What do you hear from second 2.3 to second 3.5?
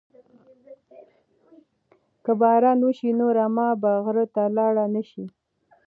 باران وشي نو